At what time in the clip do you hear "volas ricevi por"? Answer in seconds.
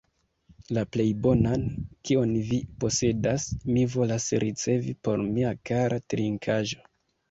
3.95-5.27